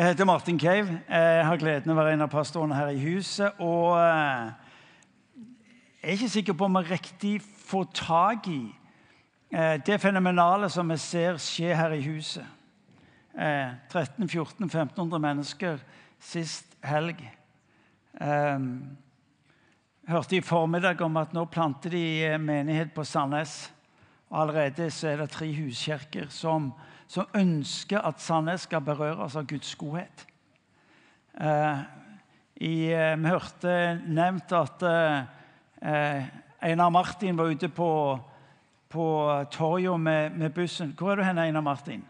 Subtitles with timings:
[0.00, 1.00] Jeg heter Martin Cave.
[1.08, 3.58] Jeg har gleden av å være en av pastorene her i huset.
[3.60, 4.46] Og eh,
[6.00, 7.32] jeg er ikke sikker på om jeg riktig
[7.68, 8.62] får tak i
[9.52, 12.48] eh, det fenomenale som jeg ser skje her i huset.
[13.36, 15.84] 13 14 1500 mennesker
[16.16, 17.20] sist helg.
[18.16, 18.62] Jeg
[20.08, 23.66] hørte i formiddag om at nå planter de menighet på Sandnes.
[24.32, 26.72] Allerede så er det tre huskirker som
[27.10, 30.26] som ønsker at Sandnes skal berøres av Guds godhet.
[31.34, 31.80] Eh,
[32.60, 33.72] i, eh, vi hørte
[34.06, 36.28] nevnt at eh,
[36.62, 38.18] Einar Martin var ute på,
[38.88, 39.06] på
[39.50, 40.94] torget med, med, bussen.
[40.98, 42.04] Hvor er du hen, Einar Martin?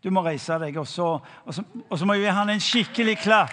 [0.00, 2.64] Du må reise deg, og så, og så, og så må vi gi han en
[2.64, 3.52] skikkelig klapp.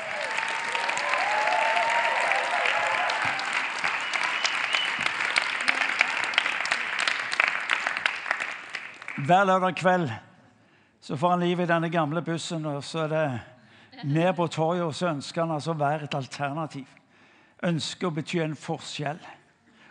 [9.28, 10.27] Hver lørdag kveld
[11.02, 13.28] så får han liv i denne gamle bussen, og så er det
[14.04, 16.88] ned på torget, og så ønsker han altså å være et alternativ.
[17.66, 19.20] Ønsker å bety en forskjell.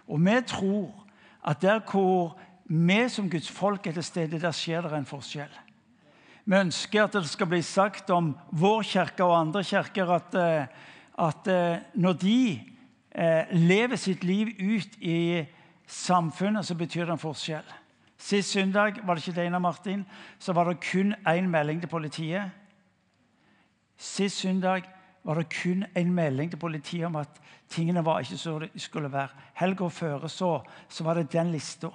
[0.06, 0.91] Og vi tror
[1.47, 2.36] at der hvor
[2.67, 5.62] vi som Guds folk er til stede, der skjer det en forskjell.
[6.47, 10.67] Vi ønsker at det skal bli sagt om vår kirke og andre kirker at, eh,
[11.19, 12.41] at eh, når de
[13.11, 15.42] eh, lever sitt liv ut i
[15.86, 17.75] samfunnet, så betyr det en forskjell.
[18.19, 20.06] Sist søndag var det ikke Dana Martin,
[20.39, 22.50] så var det kun én melding til politiet.
[23.97, 24.83] Sist søndag
[25.25, 27.28] var det kun en melding til politiet om at
[27.69, 29.28] tingene var ikke så de skulle være.
[29.55, 31.89] Helga før så, så var det den lista.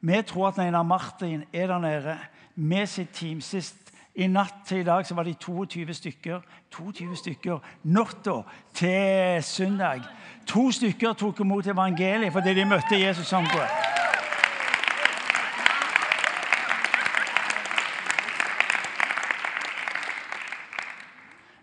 [0.00, 2.18] Vi tror at Einar Martin er der nede
[2.54, 3.40] med sitt team.
[3.40, 3.76] Sist
[4.14, 6.40] i natt til i dag så var de 22 stykker.
[6.70, 8.40] 22 stykker natta
[8.74, 10.00] til søndag.
[10.46, 13.99] To stykker tok imot evangeliet fordi de møtte Jesus som god.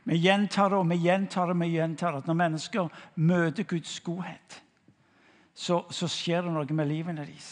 [0.08, 1.60] Vi gjentar det og vi gjentar det.
[1.60, 2.24] vi gjentar det.
[2.24, 4.62] At når mennesker møter Guds godhet,
[5.54, 7.50] så, så skjer det noe med livene deres.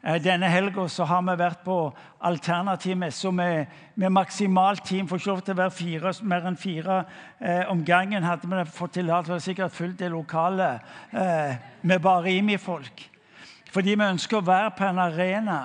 [0.00, 1.76] Eh, denne helga har vi vært på
[2.24, 3.66] alternativ messe med,
[4.00, 5.08] med maksimalt team.
[5.08, 7.02] Får ikke lov til å være fire, mer enn fire
[7.38, 8.24] eh, om gangen.
[8.24, 10.80] Hadde vi fått tillatelse, hadde sikkert fullt det lokalet
[11.12, 13.08] eh, med bare IMI-folk.
[13.70, 15.60] Fordi vi ønsker å være på en arena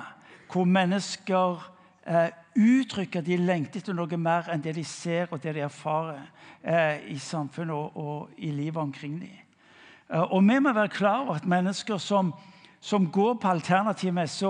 [0.52, 1.64] hvor mennesker
[2.04, 5.64] eh, uttrykke at de lengter etter noe mer enn det de ser og det de
[5.66, 6.22] erfarer
[6.62, 9.42] eh, i samfunnet og, og, i livet omkring dem.
[10.10, 12.32] Eh, og vi må være klar over at mennesker som,
[12.80, 14.46] som går på alternativ messe,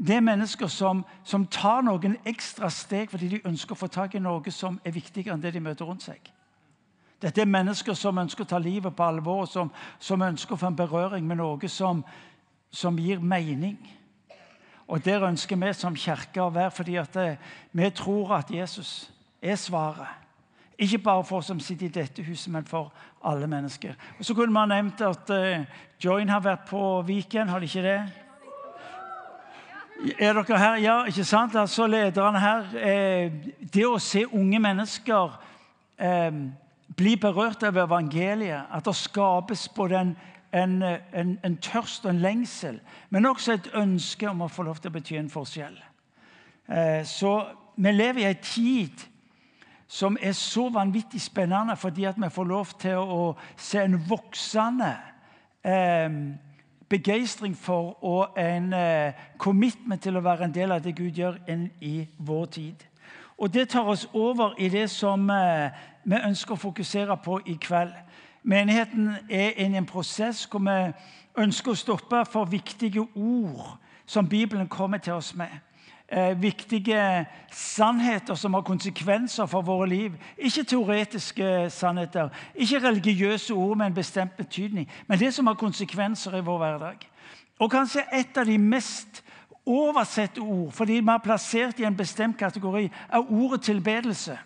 [0.00, 4.14] det er mennesker som, som, tar noen ekstra steg fordi de ønsker å få tak
[4.14, 6.30] i noe som er viktigere enn det de møter rundt seg.
[7.20, 9.68] Dette er mennesker som ønsker å ta livet på alvor, som,
[10.00, 12.00] som ønsker å få en berøring med noe som,
[12.72, 13.76] som gir mening.
[14.90, 17.26] Og Der ønsker vi som kirke å være, fordi det,
[17.72, 19.10] vi tror at Jesus
[19.42, 20.08] er svaret.
[20.78, 22.90] Ikke bare for oss som sitter i dette huset, men for
[23.24, 23.94] alle mennesker.
[24.18, 25.64] Og Så kunne man nevnt at uh,
[26.04, 28.00] Join har vært på Viken, har de ikke det?
[30.18, 30.76] Er dere her?
[30.80, 31.54] Ja, ikke sant?
[31.54, 35.34] Altså Lederne her eh, Det å se unge mennesker
[36.00, 36.38] eh,
[36.96, 40.14] bli berørt av evangeliet, at det skapes både en
[40.52, 42.80] en, en, en, tørst og en lengsel,
[43.10, 45.78] men også et ønske om å få lov til å bety en forskjell.
[46.68, 47.34] Eh, så
[47.76, 49.06] vi lever i en tid
[49.90, 54.92] som er så vanvittig spennende fordi at vi får lov til å se en voksende
[55.64, 56.20] eh,
[56.90, 61.38] begeistring for og en eh, commitment til å være en del av det Gud gjør
[61.80, 62.86] i vår tid.
[63.38, 65.70] Og Det tar oss over i det som eh,
[66.04, 67.94] vi ønsker å fokusere på i kveld.
[68.42, 70.92] Menigheten er inne i en prosess hvor vi
[71.42, 75.52] ønsker å stoppe for viktige ord som Bibelen kommer til oss med.
[76.12, 80.16] Eh, viktige sannheter som har konsekvenser for våre liv.
[80.38, 86.36] Ikke teoretiske sannheter, ikke religiøse ord med en bestemt betydning, men det som har konsekvenser
[86.36, 87.06] i vår hverdag.
[87.58, 89.22] Og kanskje et av de mest
[89.66, 94.38] oversette ord, fordi vi har plassert i en bestemt kategori, er ordet tilbedelse.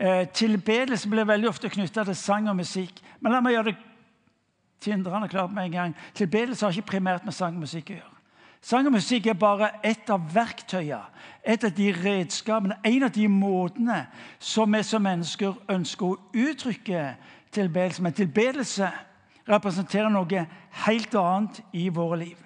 [0.00, 3.00] Eh, tilbedelse blir veldig ofte knytta til sang og musikk.
[3.20, 3.78] Men la meg gjøre det
[4.80, 5.96] tindrende klart med en gang.
[6.14, 8.14] Tilbedelse har ikke primært med sang og musikk å gjøre.
[8.62, 11.02] Sang og musikk er bare ett av verktøyene,
[11.44, 14.06] et av de redskapene, en av de måtene
[14.38, 17.04] som vi som mennesker ønsker å uttrykke
[17.54, 18.02] tilbedelse.
[18.02, 18.90] Men tilbedelse
[19.48, 20.46] representerer noe
[20.86, 22.36] helt annet i våre liv.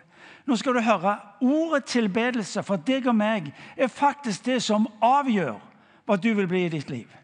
[0.47, 1.19] Nå skal du høre.
[1.41, 5.59] Ordet tilbedelse for deg og meg er faktisk det som avgjør
[6.07, 7.22] hva du vil bli i ditt liv.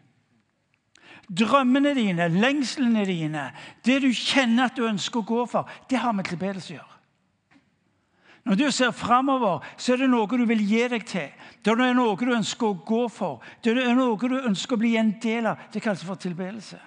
[1.29, 3.51] Drømmene dine, lengslene dine,
[3.85, 6.95] det du kjenner at du ønsker å gå for, det har med tilbedelse å gjøre.
[8.49, 11.27] Når du ser framover, så er det noe du vil gi deg til.
[11.61, 13.43] Det er noe du ønsker å gå for.
[13.61, 15.67] Det er noe du ønsker å bli en del av.
[15.69, 16.79] Det kalles for tilbedelse.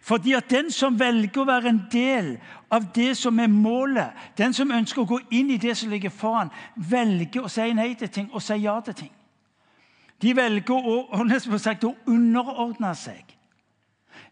[0.00, 2.30] Fordi at den som velger å være en del
[2.72, 6.14] av det som er målet, den som ønsker å gå inn i det som ligger
[6.14, 9.15] foran, velger å si nei til ting og si ja til ting.
[10.22, 13.34] De velger å, sagt, å underordne seg.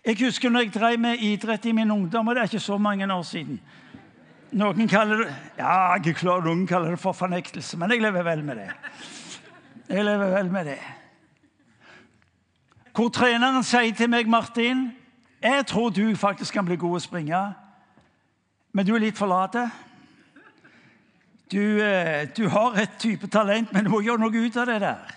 [0.05, 2.79] Jeg husker når jeg drev med idrett i min ungdom, og det er ikke så
[2.79, 3.61] mange år siden.
[4.55, 8.23] Noen kaller det ja, jeg er klar, noen kaller det for fornektelse, men jeg lever
[8.27, 8.69] vel med det.
[9.89, 10.79] Jeg lever vel med det.
[12.95, 14.93] Hvor treneren sier til meg, Martin
[15.45, 17.39] jeg tror du faktisk kan bli god å springe,
[18.73, 19.59] men du er litt for lat.
[21.53, 24.79] Du, eh, du, har et type talent, men du må gjøre noe ut av det
[24.81, 25.13] der.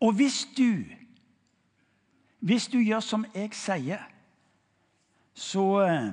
[0.00, 0.84] Og hvis du
[2.46, 4.02] hvis du gjør som jeg sier,
[5.34, 6.12] så eh,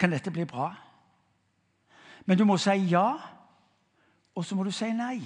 [0.00, 0.70] kan dette bli bra.
[2.24, 3.12] Men du må si ja,
[4.34, 5.18] og så må du si nei.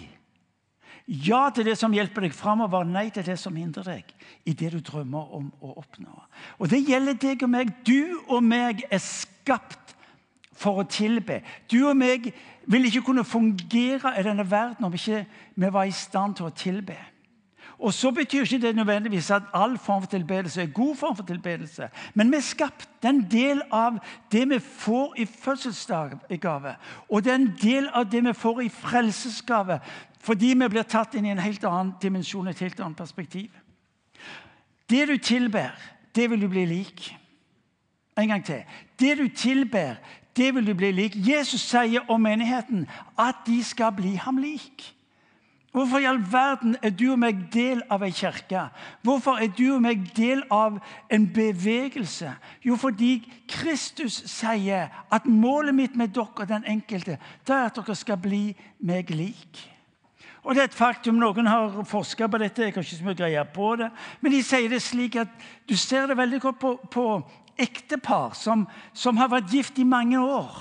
[1.06, 4.12] Ja til det som hjelper deg framover, nei til det som hindrer deg
[4.48, 6.14] i det du drømmer om å oppnå.
[6.58, 7.74] Og Det gjelder deg og meg.
[7.86, 9.94] Du og meg er skapt
[10.54, 11.42] for å tilbe.
[11.70, 12.32] Du og meg
[12.66, 16.56] vil ikke kunne fungere i denne verden om ikke vi var i stand til å
[16.56, 16.96] tilbe.
[17.84, 21.24] Og så betyr ikke det nødvendigvis at all form for tilbedelse er god form for
[21.24, 21.88] tilbedelse.
[22.14, 22.88] Men vi er skapt.
[23.02, 23.98] Det er en del av
[24.32, 26.74] det vi får i fødselsgave.
[27.10, 29.80] Og det er en del av det vi får i frelsesgave.
[30.20, 33.50] Fordi vi blir tatt inn i en helt annen dimensjon, et helt annet perspektiv.
[34.88, 35.76] Det du tilber,
[36.16, 37.10] det vil du bli lik.
[38.16, 38.64] En gang til.
[39.00, 40.00] Det du tilber,
[40.36, 41.20] det vil du bli lik.
[41.28, 42.88] Jesus sier om menigheten
[43.18, 44.94] at de skal bli ham lik.
[45.74, 48.68] Hvorfor i all verden er du og meg del av ei kirke?
[49.02, 50.76] Hvorfor er du og meg del av
[51.10, 52.30] en bevegelse?
[52.62, 53.16] Jo, fordi
[53.50, 58.20] Kristus sier at målet mitt med dere, og den enkelte, det er at dere skal
[58.22, 58.44] bli
[58.86, 59.64] meg lik.
[60.44, 63.18] Og det er et faktum, Noen har forska på dette, jeg har ikke så mye
[63.18, 63.88] greie på det,
[64.20, 65.32] men de sier det slik at
[65.66, 67.08] du ser det veldig godt på, på
[67.58, 68.62] ektepar som,
[68.94, 70.54] som har vært gift i mange år.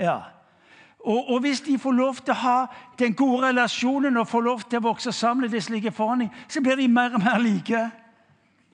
[0.00, 0.16] Ja,
[1.06, 2.56] og, og, hvis de får lov til å ha
[2.98, 6.80] den gode relasjonen og får lov til å vokse sammen, det slike forandring, så blir
[6.80, 7.82] de mer og mer like.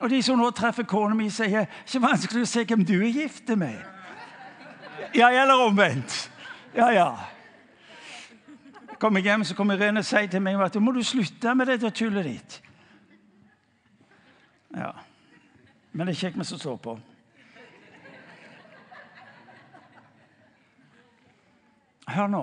[0.01, 3.13] Og de som nå treffer kona mi, sier ikke vanskelig å se hvem du er
[3.13, 3.77] gift med.
[5.13, 6.31] Ja, eller omvendt.
[6.73, 7.11] Ja, ja.
[8.97, 11.93] Kommer hjem, så kommer Irene og sier til meg at må du slutte med det
[11.93, 12.61] tullet ditt.
[14.73, 14.95] Ja.
[15.93, 16.97] Men det er kjekt med som står på.
[22.09, 22.43] Hør nå.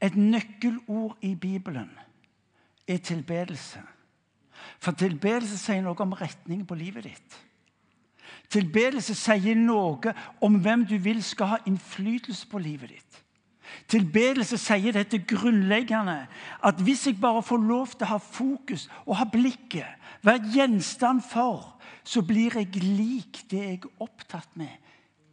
[0.00, 1.90] Et nøkkelord i Bibelen
[2.88, 3.80] er tilbedelse.
[4.78, 7.38] For tilbedelse sier noe om retningen på livet ditt.
[8.52, 10.12] Tilbedelse sier noe
[10.44, 13.22] om hvem du vil skal ha innflytelse på livet ditt.
[13.90, 16.18] Tilbedelse sier dette grunnleggende
[16.64, 19.88] at hvis jeg bare får lov til å ha fokus og ha blikket,
[20.22, 21.74] være gjenstand for,
[22.06, 24.85] så blir jeg lik det jeg er opptatt med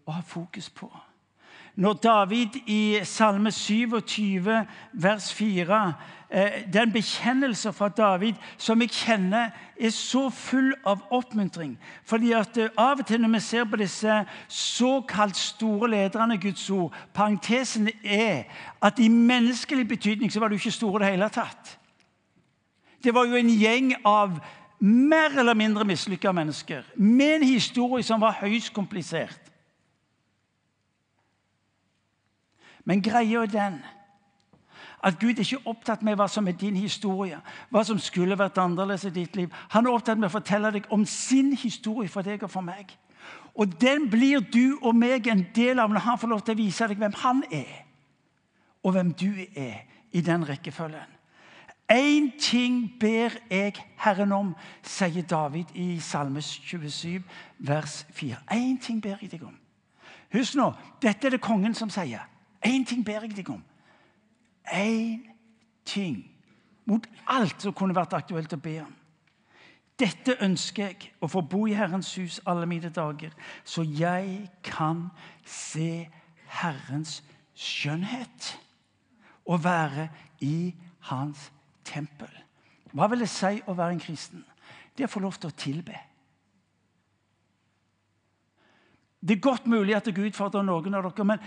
[0.06, 0.92] å ha fokus på.
[1.76, 5.94] Når David i Salme 27, vers 4
[6.34, 11.78] Den Det er en bekjennelse fra David som jeg kjenner er så full av oppmuntring.
[12.06, 16.70] Fordi at eh, Av og til når vi ser på disse såkalt store lederne Guds
[16.70, 18.44] ord Parentesen er
[18.82, 21.78] at i menneskelig betydning så var de ikke store i det hele tatt.
[23.04, 24.40] Det var jo en gjeng av
[24.80, 29.43] mer eller mindre mislykka mennesker med en historie som var høyst komplisert.
[32.86, 33.82] Men greia er den
[35.04, 37.38] at Gud ikke er opptatt med hva som er din historie,
[37.70, 39.50] hva som skulle vært annerledes i ditt liv.
[39.76, 42.94] Han er opptatt med å fortelle deg om sin historie for deg og for meg.
[43.54, 46.62] Og den blir du og meg en del av når han får lov til å
[46.64, 47.74] vise deg hvem han er,
[48.84, 51.12] og hvem du er, i den rekkefølgen.
[51.92, 54.52] Én ting ber jeg Herren om,
[54.86, 57.24] sier David i Salmes 27,
[57.60, 58.38] vers 4.
[58.56, 59.56] Én ting ber jeg deg om.
[60.34, 60.72] Husk nå,
[61.02, 62.24] dette er det kongen som sier.
[62.66, 63.64] Én ting ber jeg deg om.
[64.72, 65.24] Én
[65.86, 66.24] ting
[66.86, 68.94] mot alt som kunne vært aktuelt å be om.
[70.00, 75.06] Dette ønsker jeg, å få bo i Herrens hus alle mine dager, så jeg kan
[75.46, 76.08] se
[76.50, 77.20] Herrens
[77.54, 78.56] skjønnhet
[79.46, 80.08] og være
[80.42, 80.74] i
[81.10, 81.52] Hans
[81.86, 82.32] tempel.
[82.94, 84.44] Hva vil det si å være en kristen?
[84.98, 86.00] Det å få lov til å tilbe.
[89.24, 91.44] Det er godt mulig at jeg utfordrer noen av dere, men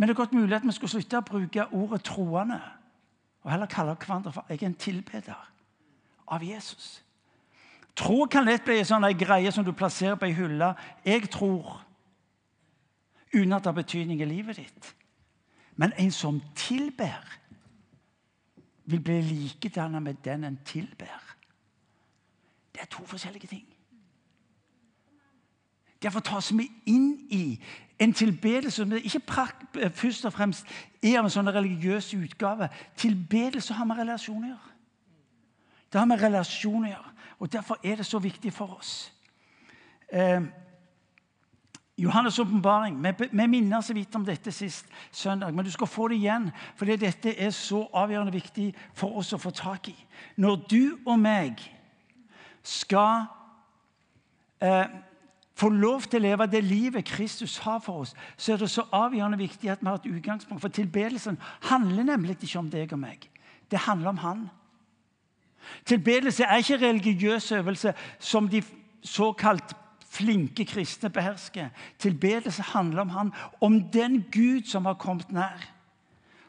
[0.00, 2.56] men det er godt mulig at vi skulle slutte å bruke ordet troende
[3.42, 5.42] og heller kalle hverandre for jeg er en tilbeder
[6.32, 7.02] av Jesus.
[7.96, 10.70] Tro kan lett bli en sånn greie som du plasserer på ei hylle.
[11.04, 11.84] Jeg tror.
[13.32, 14.94] uten at det har betydning i livet ditt.
[15.76, 17.36] Men en som tilber,
[18.84, 21.36] vil bli likedannet med den en tilber.
[22.72, 23.66] Det er to forskjellige ting.
[26.02, 27.62] Derfor tas vi inn i
[28.00, 29.20] en tilbedelse som ikke
[29.94, 30.66] først og fremst
[31.02, 32.70] er av en sånn religiøs utgave.
[32.96, 34.70] Tilbedelse har med relasjon å gjøre.
[35.92, 37.12] Det har med relasjon å gjøre.
[37.40, 39.12] Og Derfor er det så viktig for oss.
[40.12, 40.40] Eh,
[42.00, 42.96] Johannes' åpenbaring.
[43.32, 46.50] Vi, minner så vidt om dette sist søndag, men du skal få det igjen.
[46.76, 49.96] Fordi dette er så avgjørende viktig for oss å få tak i.
[50.36, 51.60] Når du og meg
[52.62, 53.26] skal
[54.62, 54.88] eh,
[55.60, 58.86] få lov til å leve det livet Kristus har for oss, så er det så
[58.96, 60.62] avgjørende viktig at vi har et utgangspunkt.
[60.62, 61.38] For tilbedelsen
[61.68, 63.28] handler nemlig ikke om deg og meg.
[63.70, 64.48] Det handler om Han.
[65.84, 68.62] Tilbedelse er ikke religiøs øvelse som de
[69.04, 69.76] såkalt
[70.10, 71.68] flinke kristne behersker.
[71.98, 75.68] Tilbedelse handler om Han, om den Gud som har kommet nær.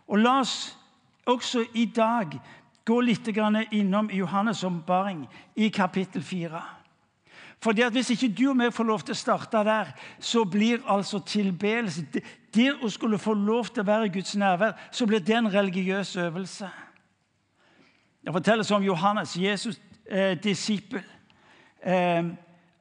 [0.07, 0.77] Og La oss
[1.25, 2.39] også i dag
[2.85, 3.27] gå litt
[3.71, 6.80] innom Johannes' ombaring i kapittel 4.
[7.63, 10.81] Fordi at Hvis ikke du og meg får lov til å starte der, så blir
[10.89, 12.05] altså tilbedelse
[12.53, 15.53] Det å skulle få lov til å være i Guds nærvær, så blir det en
[15.53, 16.69] religiøs øvelse.
[18.25, 21.03] Det fortelles om Johannes, Jesus' eh, disippel.
[21.85, 22.23] Eh,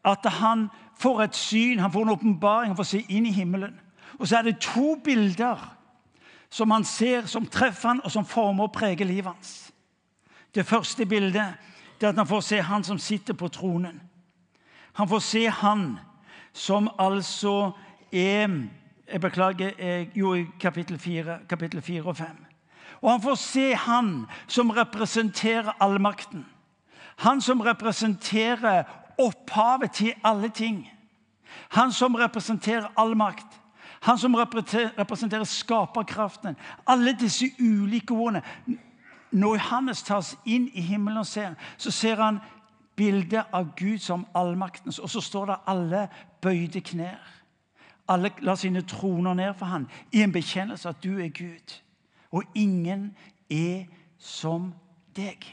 [0.05, 0.69] at han
[0.99, 3.81] får et syn, han får en åpenbaring, han får se inn i himmelen.
[4.19, 5.77] Og så er det to bilder
[6.51, 9.73] som han ser, som treffer han, og som former og preger livet hans.
[10.55, 11.55] Det første bildet
[12.01, 14.01] det er at han får se han som sitter på tronen.
[14.93, 15.99] Han får se han
[16.53, 17.73] som altså
[18.13, 18.67] er
[19.13, 22.27] Jeg beklager, jeg gjorde kapittel 4, kapittel 4 og 5.
[23.03, 26.47] Og han får se han som representerer allmakten.
[27.17, 28.85] Han som representerer
[29.19, 30.91] opphavet til alle ting.
[31.69, 33.47] Han som representerer all makt.
[34.01, 36.57] Han som representerer skaperkraften.
[36.87, 38.43] Alle disse ulike ordene.
[39.31, 42.41] Når Johannes tas inn i himmelen og ser, så ser han
[43.01, 44.99] bildet av Gud som allmaktens.
[44.99, 46.09] Og så står det alle
[46.43, 47.37] bøyde knær.
[48.11, 51.77] Alle la sine troner ned for ham i en bekjennelse at du er Gud.
[52.31, 53.15] Og ingen
[53.51, 53.87] er
[54.19, 54.73] som
[55.17, 55.47] deg.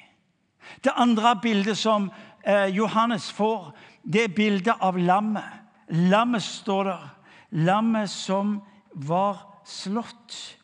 [0.84, 2.10] Det andre bildet som
[2.44, 3.72] eh, Johannes får,
[4.04, 5.48] det er bildet av lammet.
[5.88, 7.06] Lammet står der.
[7.52, 8.58] Lammet som
[8.92, 10.58] var slått.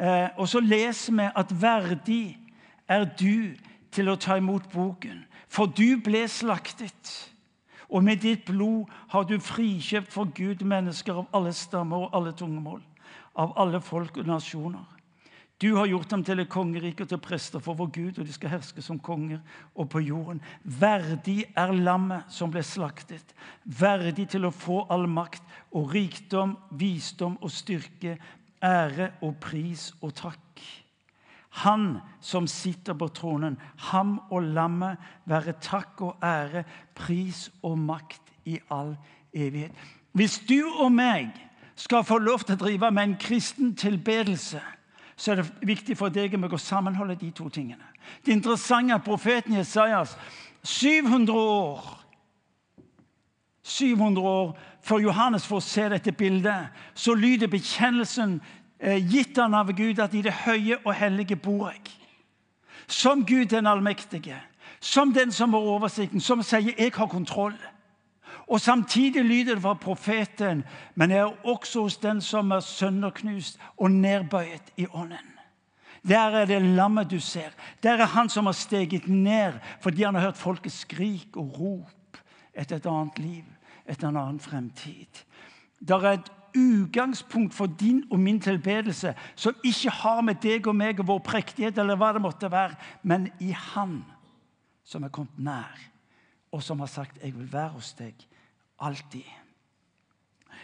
[0.00, 2.24] Eh, og så leser vi at verdig
[2.88, 3.54] er du
[3.94, 5.22] til å ta imot boken.
[5.54, 7.12] For du ble slaktet,
[7.86, 12.32] og med ditt blod har du frikjøpt for Gud mennesker av alle stammer og alle
[12.34, 12.82] tungemål,
[13.38, 14.82] av alle folk og nasjoner.
[15.62, 18.34] Du har gjort dem til et kongerike og til prester for vår Gud, og de
[18.34, 19.38] skal herske som konger
[19.78, 20.42] og på jorden.
[20.64, 23.30] Verdig er lammet som ble slaktet,
[23.62, 28.18] verdig til å få all makt og rikdom, visdom og styrke,
[28.58, 30.64] ære og pris og takk.
[31.62, 34.98] Han som sitter på tronen, ham og lammet
[35.30, 38.96] være takk og ære, pris og makt i all
[39.32, 39.72] evighet.
[40.12, 41.30] Hvis du og meg
[41.78, 44.62] skal få lov til å drive med en kristen tilbedelse,
[45.16, 47.86] så er det viktig for deg å sammenholde de to tingene.
[48.26, 50.16] Det interessante er at profeten Jesajas
[50.62, 52.00] 700 år
[53.64, 58.36] 700 år før Johannes får se dette bildet, så lyder bekjennelsen
[58.80, 61.82] gitt han av Gud at i det høye og hellige bor jeg.
[62.86, 64.36] Som Gud den allmektige,
[64.80, 67.74] som den som har oversikten, som sier 'jeg har kontroll'.
[68.46, 70.64] Og Samtidig lyder det fra profeten,
[70.94, 75.34] men jeg er også hos den som er sønderknust og nedbøyet i ånden.
[76.08, 77.50] Der er det lammet du ser.
[77.82, 82.18] Der er han som har steget ned fordi han har hørt folket skrik og rop
[82.54, 83.44] etter et annet liv,
[83.88, 85.24] etter en annen fremtid.
[85.88, 90.76] Der er et utgangspunkt for din og min tilbedelse som ikke har med deg og
[90.76, 94.02] meg og vår prektighet eller hva det måtte være, men i Han
[94.84, 95.80] som er kommet nær,
[96.52, 98.26] og som har sagt 'Jeg vil være hos deg'
[98.78, 99.24] alltid.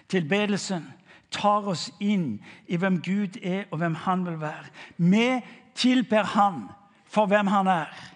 [0.08, 0.84] Tilbedelsen
[1.30, 4.66] tar oss inn i hvem Gud er, og hvem han vil være.
[4.96, 5.40] Vi
[5.74, 6.68] tilber Han
[7.06, 8.12] for hvem han er.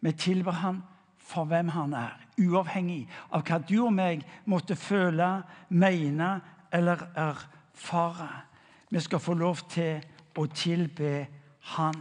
[0.00, 0.82] Vi tilber Han
[1.32, 6.34] for hvem han er, uavhengig av hva du og meg måtte føle, mene
[6.72, 8.28] eller erfare.
[8.92, 10.02] Vi skal få lov til
[10.36, 11.26] å tilbe
[11.76, 11.96] Han.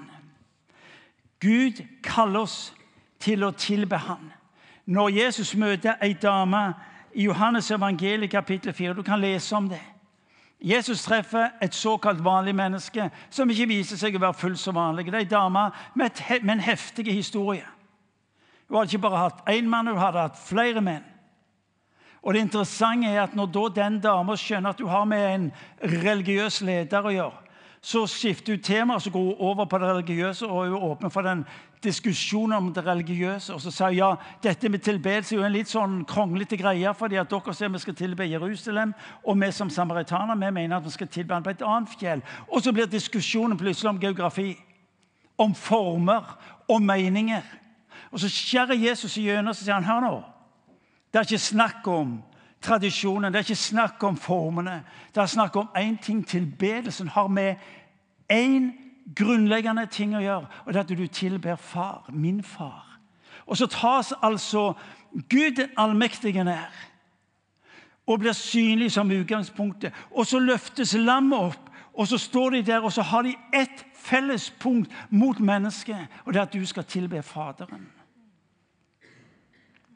[1.39, 2.73] Gud kaller oss
[3.19, 4.31] til å tilbe Han
[4.91, 6.73] når Jesus møter ei dame
[7.13, 8.95] i Johannes evangeliet kapittel 4.
[8.97, 9.79] Du kan lese om det.
[10.61, 15.07] Jesus treffer et såkalt vanlig menneske som ikke viser seg å være fullt så vanlig.
[15.07, 17.65] Det er ei dame med, en heftig historie.
[18.71, 21.03] Hun hadde ikke bare hatt én mann, hun hadde hatt flere menn.
[22.23, 25.51] Og det interessante er at Når da den dama skjønner at hun har med en
[25.83, 27.41] religiøs leder å gjøre,
[27.81, 31.21] så skifter hun tema så går hun over på det religiøse og er åpen for
[31.21, 31.43] den
[31.83, 33.53] diskusjonen om det religiøse.
[33.53, 34.09] Og så sier hun ja,
[34.43, 36.93] dette med tilbedelse er jo en litt sånn kronglete greie.
[36.93, 40.85] fordi at dere sier vi skal tilbe Jerusalem, og vi som samaritaner vi mener at
[40.85, 42.21] vi skal tilbe ham på et annet fjell.
[42.47, 44.55] Og så blir diskusjonen plutselig om geografi,
[45.37, 46.37] om former,
[46.69, 47.41] om meninger.
[48.11, 50.15] Og så skjærer Jesus igjennom og sier han, hør nå.
[51.11, 52.19] Det er ikke snakk om
[52.61, 54.83] tradisjonen, det er ikke snakk om formene.
[55.15, 56.27] Det er snakk om én ting.
[56.27, 57.55] Tilbedelsen har med
[58.31, 58.71] én
[59.15, 62.99] grunnleggende ting å gjøre, og det er at du tilber far, min far.
[63.45, 64.73] Og så tas altså
[65.29, 66.87] Gud den allmektige ned
[68.07, 69.93] og blir synlig som utgangspunktet.
[70.11, 73.85] Og så løftes lammet opp, og så står de der, og så har de ett
[73.95, 77.87] felles punkt mot mennesket, og det er at du skal tilbe Faderen.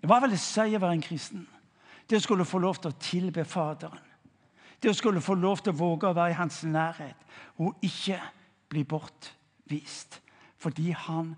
[0.05, 1.47] Hva vil det si å være en kristen?
[2.05, 4.03] Det å skulle få lov til å tilbe Faderen.
[4.81, 7.21] Det å skulle få lov til å våge å være i hans nærhet
[7.57, 8.19] og ikke
[8.69, 10.19] bli bortvist.
[10.61, 11.33] Fordi han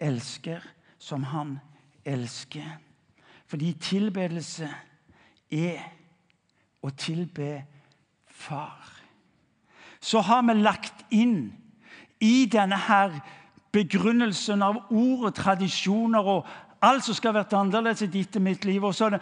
[0.00, 0.64] elsker
[0.98, 1.58] som han
[2.04, 2.78] elsker.
[3.46, 4.70] Fordi tilbedelse
[5.52, 5.82] er
[6.82, 7.64] å tilbe
[8.36, 8.92] Far.
[10.00, 11.54] Så har vi lagt inn
[12.20, 13.14] i denne her
[13.72, 16.50] begrunnelsen av ord og tradisjoner og
[16.82, 18.84] alt som skal være annerledes i ditt og mitt liv.
[18.84, 19.20] Og så, det,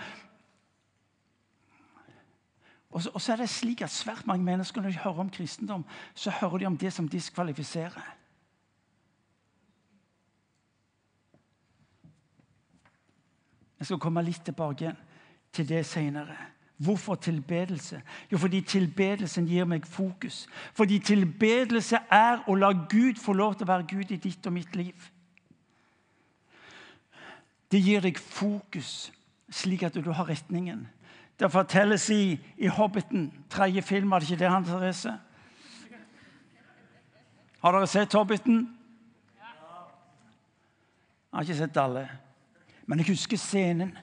[2.90, 5.30] og, så, og så, er det slik at svært mange mennesker når de hører om
[5.30, 5.84] kristendom,
[6.14, 8.16] så hører de om det som diskvalifiserer.
[13.78, 14.94] Jeg skal komme litt tilbake
[15.52, 16.36] til det senere.
[16.76, 18.02] Hvorfor tilbedelse?
[18.32, 20.46] Jo, fordi tilbedelsen gir meg fokus.
[20.74, 24.56] Fordi tilbedelse er å la Gud få lov til å være Gud i ditt og
[24.56, 25.10] mitt liv.
[27.74, 29.10] Det gir deg fokus,
[29.50, 30.84] slik at du har retningen.
[31.40, 34.10] Det fortelles i, i 'Hobbiten', tredje film.
[34.10, 35.18] Var det ikke det, han Therese?
[37.62, 38.68] Har dere sett 'Hobbiten'?
[41.32, 42.08] Jeg har ikke sett alle.
[42.86, 43.98] Men jeg husker scenen.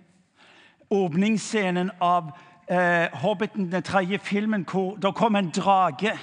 [0.90, 2.32] Åpningsscenen av
[2.68, 6.20] eh, 'Hobbiten', den tredje filmen, hvor det kom en drage.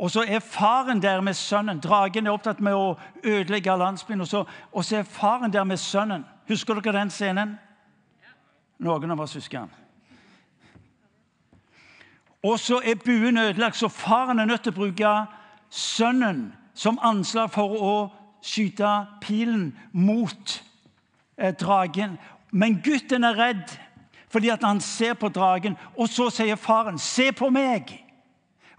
[0.00, 1.80] Og så er faren der med sønnen.
[1.80, 4.20] Dragen er opptatt med å ødelegge landsbyen.
[4.24, 6.24] Og så, og så er faren der med sønnen.
[6.48, 7.58] Husker dere den scenen?
[8.80, 9.76] Noen av oss husker den.
[12.42, 15.12] Og så er buen ødelagt, så faren er nødt til å bruke
[15.68, 17.94] sønnen som anslag for å
[18.40, 18.88] skyte
[19.20, 20.62] pilen mot
[21.36, 22.16] eh, dragen.
[22.50, 23.76] Men gutten er redd
[24.30, 28.09] fordi han ser på dragen, og så sier faren, 'Se på meg!'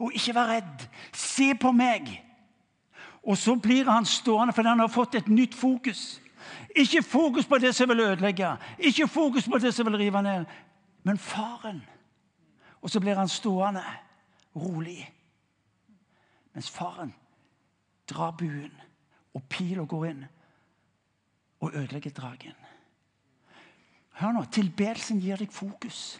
[0.02, 0.84] Og ikke vær redd.
[1.14, 2.10] Se på meg.
[3.24, 6.22] Og så blir han stående fordi han har fått et nytt fokus.
[6.76, 10.46] Ikke fokus på det som vil ødelegge, ikke fokus på det som vil rive ned,
[11.04, 11.82] men faren.
[12.82, 13.84] Og så blir han stående
[14.56, 15.14] rolig.
[16.54, 17.14] Mens faren
[18.10, 18.72] drar buen,
[19.34, 20.26] og pila går inn
[21.62, 22.58] og ødelegger dragen.
[24.12, 26.20] Hør nå, tilbedelsen gir deg fokus.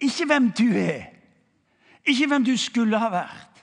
[0.00, 1.17] Ikke hvem du er,
[2.08, 3.62] ikke hvem du skulle ha vært.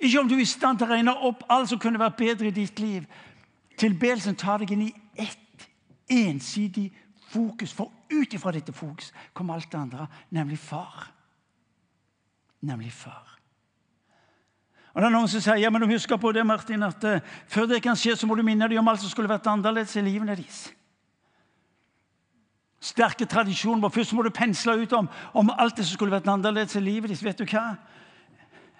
[0.00, 2.50] Ikke om du er i stand til å regne opp alt som kunne vært bedre
[2.50, 3.06] i ditt liv.
[3.80, 5.68] Tilbedelsen tar deg inn i ett
[6.10, 6.90] ensidig
[7.32, 7.72] fokus.
[7.72, 11.08] For ut ifra dette fokus kommer alt det andre, nemlig far.
[12.64, 13.30] Nemlig far.
[14.94, 17.34] Og det er Noen som sier ja, men du husker på det, Martin, at uh,
[17.50, 19.96] før det kan skje, så må du minne deg om alt som skulle vært annerledes
[19.98, 20.68] i livene deres
[22.84, 23.88] sterke tradisjoner.
[23.88, 27.12] Først må du pensle ut om, om, alt det som skulle vært annerledes i livet
[27.12, 27.24] ditt.
[27.24, 27.74] Vet du hva?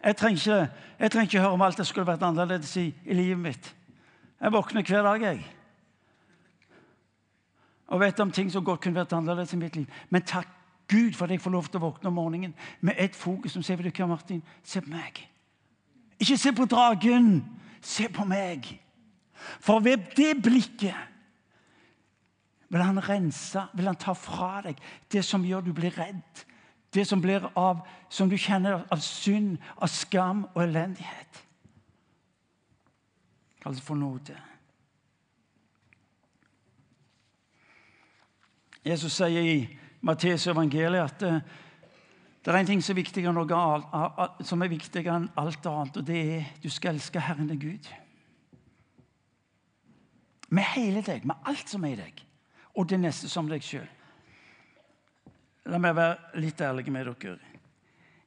[0.05, 3.17] Jeg trenger, ikke, jeg trenger ikke høre om alt det skulle vært annerledes i, i
[3.17, 3.71] livet mitt.
[4.41, 5.47] Jeg våkner hver dag, jeg.
[7.89, 10.01] Og vet om ting som godt kunne vært annerledes i mitt liv.
[10.13, 10.51] Men takk
[10.91, 12.53] Gud for at jeg får lov til å våkne om morgenen
[12.85, 15.23] med et fokus som sier du hva, Martin, se på meg.
[16.21, 17.39] Ikke se på dragen.
[17.81, 18.69] Se på meg.
[19.61, 21.14] For ved det blikket
[22.75, 24.81] vil han rense, vil han ta fra deg
[25.13, 26.41] det som gjør du blir redd.
[26.95, 31.39] Det som blir av, som du kjenner av synd, av skam og elendighet.
[33.63, 34.35] Kalles for nåde.
[38.85, 39.57] Jesus sier i
[40.03, 41.41] Matteus evangeliet at eh,
[42.45, 46.03] det er en ting som er viktigere enn, noe, som er viktigere enn alt annet,
[46.03, 47.89] og det er du skal elske Herren din Gud.
[50.51, 52.25] Med hele deg, med alt som er i deg
[52.75, 53.87] og det neste som deg sjøl.
[55.71, 57.39] La meg være litt ærlig med dere.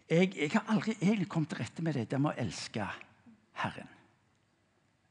[0.07, 2.87] Jeg, jeg, har aldri egentlig kommet til rette med det med å elske
[3.59, 3.91] Herren.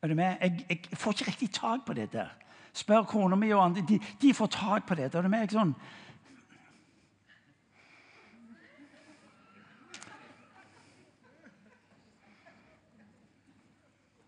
[0.02, 0.40] Er du med?
[0.40, 2.32] Jeg, jeg får ikke riktig tak på det der.
[2.76, 3.84] Spør kona mi og andre.
[3.88, 5.14] De, de får tak på det.
[5.14, 5.76] Er er det Jeg, sånn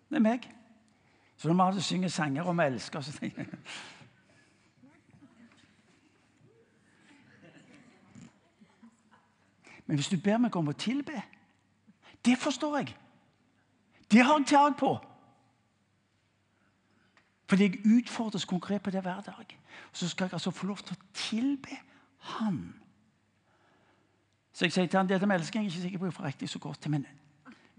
[0.09, 0.47] Det er meg.
[1.37, 3.59] Så når vi synger sanger om å elske, så tenker jeg
[9.89, 11.17] Men hvis du ber meg om å tilbe,
[12.25, 12.97] det forstår jeg.
[14.13, 14.91] Det har jeg tak på.
[17.49, 19.55] Fordi jeg utfordres konkret på det hver dag.
[19.93, 21.81] Så skal jeg altså få lov til å tilbe
[22.37, 22.75] Han.
[24.53, 26.49] Så jeg sier til han, dette med elsking er jeg ikke sikker på får riktig
[26.51, 27.05] så godt til, men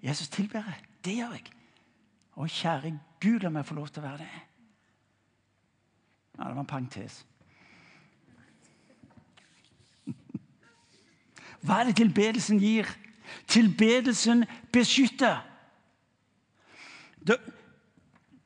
[0.03, 0.85] Jesus tilber jeg.
[1.05, 1.49] Det gjør jeg.
[2.39, 4.29] Å, kjære Gud, la meg få lov til å være det.
[6.37, 7.25] Ja, det var en parentes.
[11.61, 12.87] Hva er det tilbedelsen gir?
[13.47, 15.41] Tilbedelsen beskytter.
[17.27, 17.37] Det,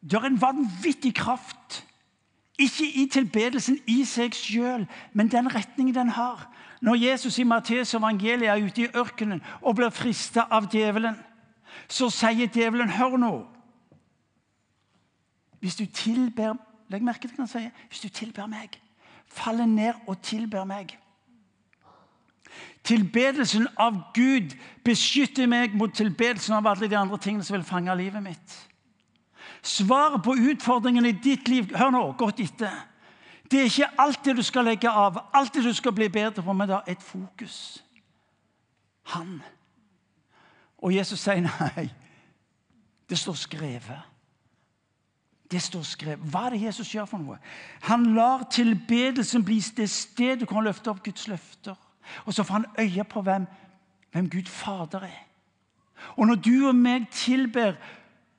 [0.01, 1.83] det er en vanvittig kraft.
[2.59, 6.49] Ikke i tilbedelsen i seg sjøl, men den retningen den har.
[6.81, 11.15] Når Jesus i Matteus evangeliet er ute i ørkenen og blir frista av djevelen,
[11.87, 13.47] så sier djevelen, 'Hør nå'
[15.59, 16.53] Hvis du tilber
[16.93, 17.71] Legg merke til hva han sier.
[17.89, 18.75] Hvis du tilber meg,
[19.25, 20.93] faller ned og tilber meg.
[22.83, 27.95] Tilbedelsen av Gud beskytter meg mot tilbedelsen av alle de andre tingene som vil fange
[27.95, 28.57] livet mitt.
[29.63, 32.73] Svaret på utfordringene i ditt liv hør nå, godt etter,
[33.51, 36.41] det er ikke alt det du skal legge av, alt det du skal bli bedre
[36.43, 37.83] på, men det er et fokus.
[39.13, 39.41] Han.
[40.81, 41.85] Og Jesus sier nei.
[43.09, 44.09] Det står skrevet.
[45.51, 46.23] Det står skrevet.
[46.31, 47.37] Hva er det Jesus gjør for noe?
[47.85, 51.77] Han lar tilbedelsen bli det stedet hvor han løfter opp Guds løfter.
[52.25, 53.45] Og så får han øye på hvem,
[54.11, 55.19] hvem Gud Fader er.
[56.15, 57.75] Og når du og meg tilber,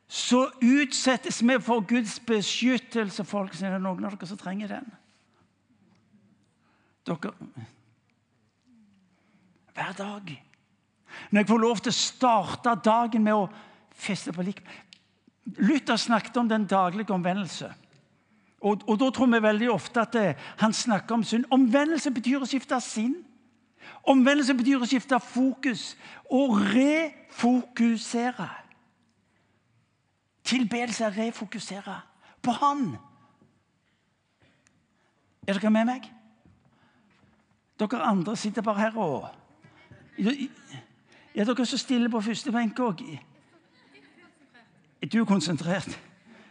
[0.08, 3.24] så utsettes vi for Guds beskyttelse.
[3.24, 4.90] Folk, så er det noen av dere som trenger den.
[7.06, 7.32] Dere
[9.74, 10.34] Hver dag.
[11.30, 13.48] Når jeg får lov til å starte dagen med å
[13.94, 14.60] feste på lik
[15.44, 17.68] Luther snakket om den daglige omvendelse.
[18.64, 21.44] Og, og Da tror vi veldig ofte at det, han snakker om synd.
[21.52, 23.18] Omvendelse betyr å skifte sinn.
[24.04, 25.94] Omvendelse betyr å skifte fokus
[26.32, 28.48] og refokusere.
[30.44, 31.96] Tilbedelse er refokusere
[32.44, 32.96] på Han.
[35.46, 36.10] Er dere med meg?
[37.80, 39.28] Dere andre sitter bare her og
[41.34, 43.00] Er dere så stille på første benk òg?
[45.12, 45.98] Du er konsentrert,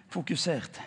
[0.09, 0.81] fokusert.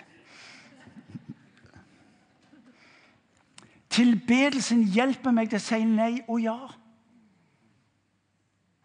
[3.97, 6.57] Tilbedelsen hjelper meg til å si nei og ja.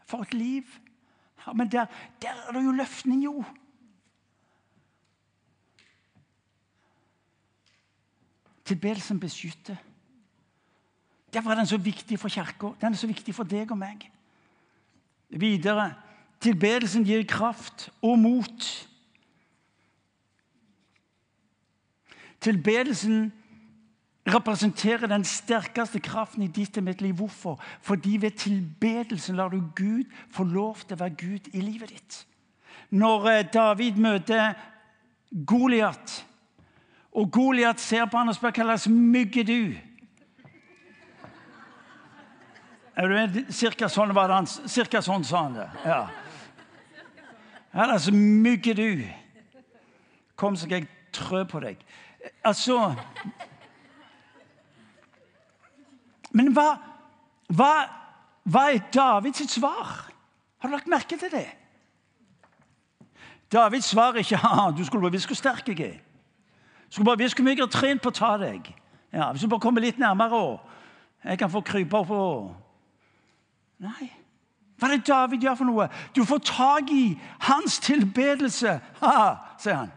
[0.07, 0.69] For et liv.
[1.43, 1.89] Ja, men der,
[2.21, 3.41] der er det jo løftning, jo.
[8.65, 9.75] Tilbedelsen beskytter.
[11.33, 12.71] Derfor er den så viktig for Kirka.
[12.81, 14.07] Den er så viktig for deg og meg.
[15.31, 15.91] Videre
[16.41, 18.67] Tilbedelsen gir kraft og mot.
[22.41, 23.27] Tilbedelsen
[24.27, 27.13] representerer den sterkeste kraften i ditt og mitt liv.
[27.15, 27.61] Hvorfor?
[27.81, 32.27] Fordi ved tilbedelsen lar du Gud få lov til å være Gud i livet ditt.
[32.89, 34.53] Når eh, David møter
[35.47, 36.25] Goliat,
[37.11, 39.77] og Goliat ser på han og spør hva slags mygg er du
[43.49, 45.69] Cirka sånn var det han, cirka sånn sa han det.
[45.87, 46.01] ja.
[47.71, 49.03] Ellers mygger du.
[50.35, 51.79] Kom, så skal jeg trø på deg.
[52.43, 52.91] Altså
[56.31, 56.75] Men hva,
[57.51, 57.71] hva,
[58.43, 60.11] hva er Davids svar?
[60.61, 61.47] Har du lagt merke til det?
[63.51, 65.99] Davids svar er ikke ja, du skulle bare visst hvor sterk jeg er.
[66.87, 68.73] Du skulle bare visst hvor mye jeg har trent på å ta deg.
[69.11, 70.59] Ja, Hvis du bare kommer litt nærmere, og
[71.23, 72.57] jeg kan få krype opp og
[73.81, 74.11] Nei.
[74.77, 75.87] Hva er det David gjør for noe?
[76.13, 77.15] Du får tak i
[77.47, 78.75] hans tilbedelse.
[79.01, 79.15] Ha,
[79.57, 79.91] sier han.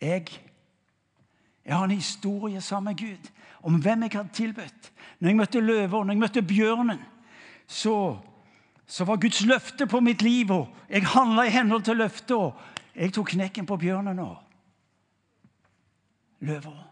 [0.00, 0.32] Jeg,
[1.64, 3.30] jeg har en historie sammen med Gud
[3.66, 4.92] om hvem jeg hadde tilbedt.
[5.18, 7.00] Når jeg møtte løver, når jeg møtte bjørnen,
[7.66, 8.16] så,
[8.86, 10.50] så var Guds løfte på mitt liv.
[10.50, 12.36] og Jeg handla i henhold til løftet.
[12.36, 12.54] og
[12.94, 14.36] Jeg tok knekken på bjørnen og
[16.40, 16.82] løver.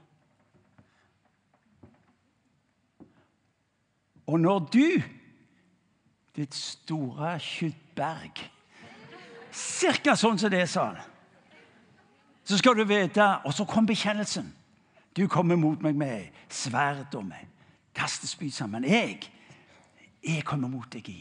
[4.27, 4.89] Og når du
[6.35, 8.43] ditt store kjøttberg.
[9.55, 11.03] Cirka sånn som det, sa han.
[12.45, 14.51] Så skal du vite Og så kom bekjennelsen.
[15.17, 17.51] Du kommer mot meg med sverd og med
[17.95, 18.85] kastespyd sammen.
[18.85, 19.21] Jeg,
[20.25, 21.21] jeg kommer mot deg i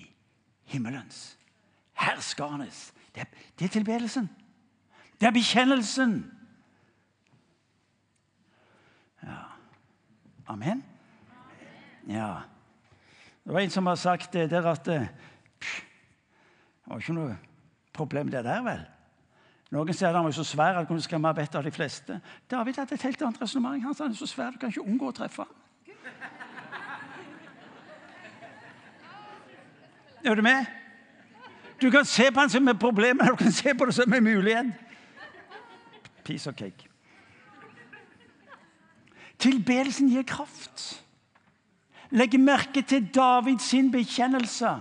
[0.73, 1.37] himmelens,
[1.93, 3.27] herskernes det,
[3.59, 4.29] det er tilbedelsen.
[5.21, 6.31] Det er bekjennelsen.
[9.23, 9.41] Ja.
[10.47, 10.83] Amen?
[12.07, 12.41] Ja.
[13.43, 15.07] Det var en som har sagt det der at eh,
[15.59, 17.37] Det var ikke noe
[17.93, 18.81] problem, det der, vel?
[19.73, 22.19] Noen sier at han var så svær at han kunne skremme vettet av de fleste.
[22.51, 23.81] David hadde et helt annet resonnement.
[23.81, 25.59] Han sa han er så svær du kan ikke unngå å treffe ham.
[30.23, 30.65] Er du med?
[31.81, 34.13] Du kan se på han som et problem, eller du kan se på det som
[34.13, 34.69] en mulighet.
[36.23, 36.87] Piece of cake.
[39.39, 41.03] Tilbedelsen gir kraft.
[42.11, 44.77] Legg merke til Davids bekjennelse.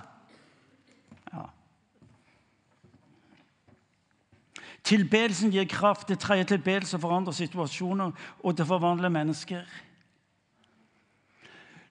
[4.85, 6.09] Tilbedelsen gir kraft.
[6.09, 9.63] Det tredje tilbedelse forandrer situasjoner, og det forvandler mennesker.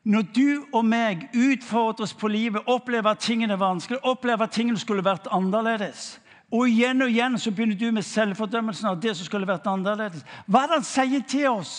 [0.04, 4.80] Når du og meg utfordres på livet, opplever at tingene er vanskelig, opplever at tingene
[4.82, 6.20] skulle vært annerledes,
[6.52, 10.26] og igjen og igjen så begynner du med selvfordømmelsen av det som skulle vært annerledes.
[10.48, 11.76] Hva er det han sier til oss?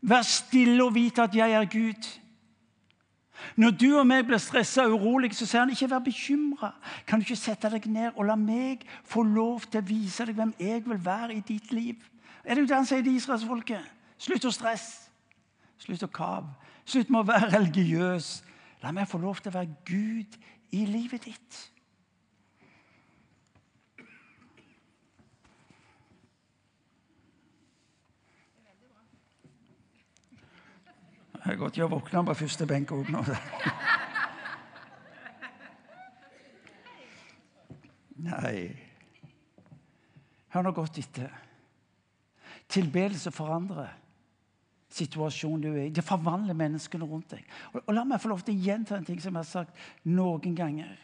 [0.00, 2.10] Vær stille og vite at jeg er Gud.
[3.56, 6.72] Når du og meg blir stressa og urolige, så sier han ikke vær bekymra.
[7.06, 10.38] Kan du ikke sette deg ned og la meg få lov til å vise deg
[10.38, 11.96] hvem jeg vil være i ditt liv?
[12.44, 13.94] Er det jo det han sier til israelsfolket?
[14.18, 15.08] Slutt å stresse.
[15.78, 16.50] Slutt å kave.
[16.88, 18.30] Slutt med å være religiøs.
[18.82, 20.38] La meg få lov til å være Gud
[20.74, 21.58] i livet ditt.
[31.38, 33.22] Det er godt jeg våkna på første benk òg nå.
[38.28, 38.58] Nei
[40.48, 41.32] Hør nå godt etter.
[42.72, 43.90] Tilbedelse forandrer
[44.92, 45.92] situasjonen du er i.
[45.92, 47.44] Det forvandler menneskene rundt deg.
[47.74, 50.08] Og, og La meg få lov til å gjenta en ting som jeg har sagt
[50.08, 50.96] noen ganger.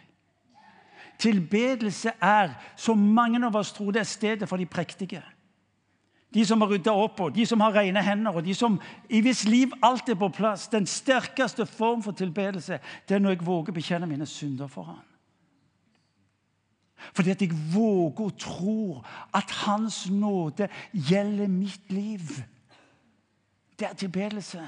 [1.21, 5.23] Tilbedelse er, som mange av oss tror, det er stedet for de prektige
[6.35, 9.21] de som har rydda opp, og de som har rene hender, og de som i
[9.23, 10.67] hvis liv alt er på plass.
[10.69, 15.03] Den sterkeste form for tilbedelse det er når jeg våger bekjenne mine synder for ham.
[17.15, 19.03] Fordi at jeg våger å tro
[19.35, 22.31] at Hans nåde gjelder mitt liv.
[23.79, 24.63] Det er tilbedelse.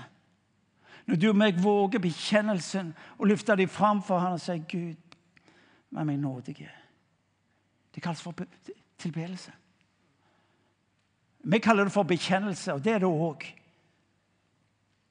[1.06, 5.16] Når du og meg våger bekjennelsen og løfter dem fram for ham og sier, 'Gud,
[5.90, 6.70] vær meg nådige'.
[7.94, 8.34] Det kalles for
[8.98, 9.52] tilbedelse.
[11.46, 13.44] Vi kaller det for bekjennelse, og det er det òg.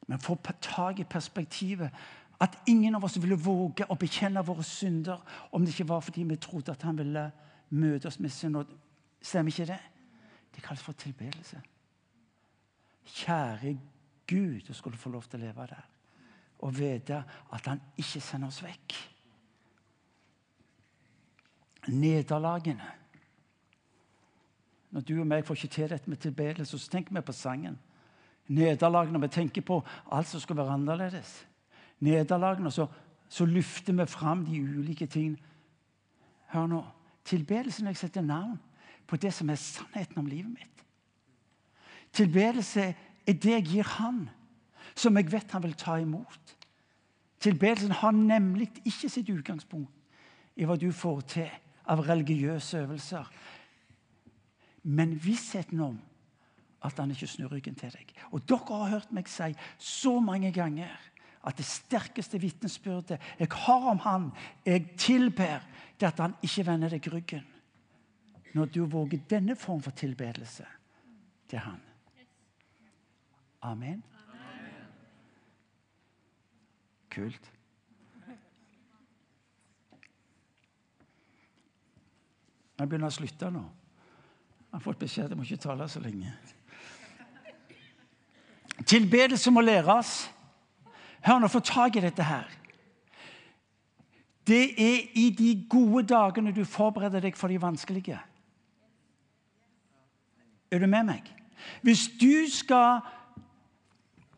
[0.07, 1.89] Men få tak i perspektivet
[2.39, 5.21] at ingen av oss ville våge å bekjenne våre synder
[5.55, 7.23] om det ikke var fordi vi trodde at han ville
[7.69, 8.75] møte oss med sin nåde.
[9.21, 9.79] Stemmer ikke det?
[10.55, 11.61] Det kalles for tilbedelse.
[13.05, 13.77] Kjære
[14.27, 15.91] Gud, du skulle få lov til å leve der
[16.65, 17.17] og vite
[17.53, 18.93] at han ikke sender oss vekk.
[21.93, 22.87] Nederlagene
[24.95, 27.73] når du og meg får ikke til dette med tilbedelse, så tenker vi på sangen.
[28.47, 29.81] Nederlag når vi tenker på
[30.12, 31.34] alt som skal være annerledes.
[31.99, 32.86] Nederlagene, så,
[33.27, 35.41] så løfter vi fram de ulike tingene.
[36.53, 36.79] Hør nå.
[37.27, 38.55] Tilbedelse når jeg setter navn
[39.08, 40.86] på det som er sannheten om livet mitt.
[42.15, 42.86] Tilbedelse
[43.27, 44.29] er det jeg gir Han,
[44.95, 46.55] som jeg vet han vil ta imot.
[47.43, 49.91] Tilbedelsen har nemlig ikke sitt utgangspunkt
[50.55, 51.51] i hva du får til
[51.91, 53.27] av religiøse øvelser
[54.85, 55.97] men vissheten om
[56.85, 58.11] at han ikke snur ryggen til deg.
[58.31, 59.49] Og Dere har hørt meg si
[59.81, 60.93] så mange ganger
[61.45, 64.29] at det sterkeste vitnesbyrdet jeg har om han
[64.65, 65.65] jeg tilber,
[65.99, 67.45] det at han ikke vender deg ryggen.
[68.53, 70.65] Når du våger denne form for tilbedelse
[71.49, 71.81] til han.
[73.61, 74.03] Amen.
[77.09, 77.51] Kult.
[82.75, 83.63] Jeg begynner å slutte nå
[84.75, 86.33] har fått beskjed om å ikke tale så lenge.
[88.83, 90.25] Tilbedelse må læres.
[91.23, 92.49] Hør nå, få tak i dette her.
[94.45, 98.19] Det er i de gode dagene du forbereder deg for de vanskelige.
[100.71, 101.31] Er du med meg?
[101.81, 102.99] Hvis du skal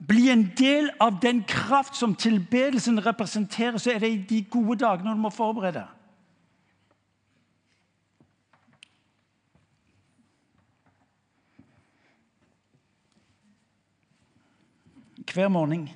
[0.08, 4.80] bli en del av den kraft som tilbedelsen representerer, så er det i de gode
[4.86, 5.98] dagene du må forberede deg.
[15.38, 15.90] Hver morgen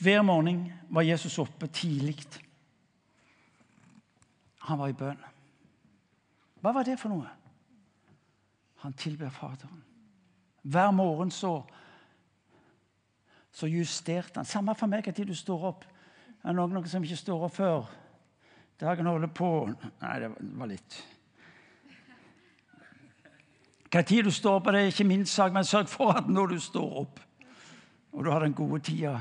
[0.00, 2.22] Hver morgen var Jesus oppe tidlig.
[4.58, 5.18] Han var i bønn.
[6.62, 7.26] Hva var det for noe?
[8.84, 9.80] Han tilber Faderen.
[10.62, 11.64] Hver morgen så,
[13.50, 14.46] så justerte han.
[14.46, 15.82] Samme for meg hva tid du står opp.
[16.44, 17.88] Er det noen, noen som ikke står opp før
[18.78, 21.00] dagen holder på Nei, det var litt
[23.90, 26.54] Hva tid du står opp, det er ikke min sak, men sørg for at når
[26.54, 27.20] du står opp
[28.12, 29.20] og du har den gode tida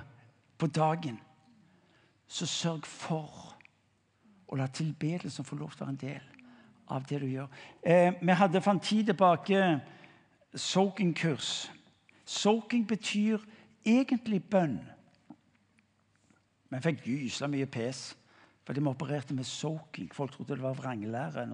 [0.57, 1.19] på dagen,
[2.27, 3.55] så sørg for
[4.49, 6.29] å la tilbedelsen få lov til å være en del
[6.89, 7.49] av det du gjør.
[7.83, 9.79] Eh, vi hadde for en tid tilbake
[10.55, 11.71] soaking-kurs.
[12.25, 13.41] Soaking betyr
[13.85, 14.79] egentlig bønn.
[16.69, 18.09] Jeg fikk gysla mye pes
[18.69, 20.11] fordi vi opererte med soaking.
[20.13, 21.47] Folk trodde det var vranglære.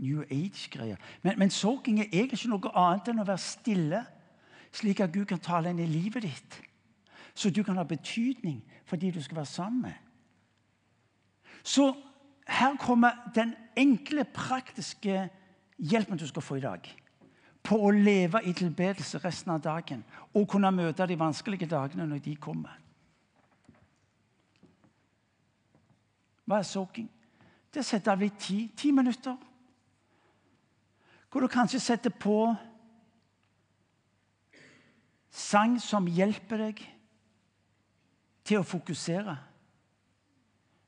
[0.00, 0.96] New Age-greier.
[1.22, 4.00] Men, men soaking er egentlig ikke noe annet enn å være stille,
[4.72, 6.60] slik at Gud kan tale inn i livet ditt.
[7.34, 9.94] Så du kan ha betydning for de du skal være sammen med.
[11.62, 11.92] Så
[12.48, 15.28] her kommer den enkle, praktiske
[15.78, 16.88] hjelpen du skal få i dag.
[17.62, 20.04] På å leve i tilbedelse resten av dagen
[20.34, 22.78] og kunne møte de vanskelige dagene når de kommer.
[26.44, 27.06] Hva er soaking?
[27.70, 28.72] Det setter av litt tid.
[28.74, 29.36] Ti minutter.
[31.30, 32.48] Hvor du kanskje setter på
[35.50, 36.82] sang som hjelper deg
[38.46, 39.36] til å fokusere.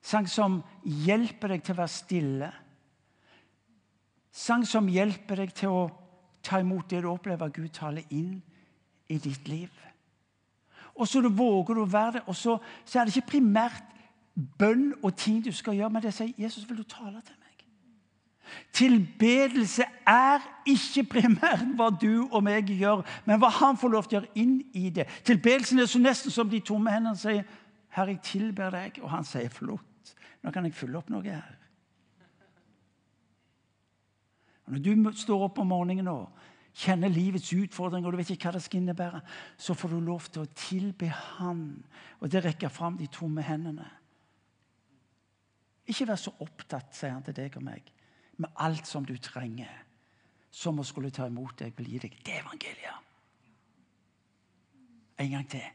[0.03, 2.51] Sang som hjelper deg til å være stille.
[4.33, 5.83] Sang som hjelper deg til å
[6.43, 8.41] ta imot det du opplever Gud taler inn
[9.13, 9.71] i ditt liv.
[10.99, 12.25] Og så våger du å være det.
[12.27, 13.93] Og så, så er det ikke primært
[14.35, 17.42] bønn og ting du skal gjøre, men det sier Jesus, vil du tale til meg?
[18.73, 24.19] Tilbedelse er ikke primært hva du og meg gjør, men hva han får lov til
[24.19, 25.09] å gjøre inn i det.
[25.29, 27.45] Tilbedelsen er så nesten som de tomme hendene sier,
[27.93, 31.59] 'Herre, jeg tilber deg.' Og han sier, 'Flott, nå kan jeg fylle opp noe her'.
[34.67, 36.31] Når du står opp om morgenen og
[36.73, 39.21] kjenner livets utfordringer, og du vet ikke hva det skal innebære,
[39.57, 41.85] så får du lov til å tilbe Han.
[42.21, 43.89] Og det rekker fram de tomme hendene.
[45.87, 47.91] Ikke vær så opptatt, sier han til deg og meg,
[48.37, 49.71] med alt som du trenger,
[50.51, 52.19] som å skulle ta imot deg vil gi deg.
[52.25, 53.09] Det er evangeliet.
[55.23, 55.69] En gang til.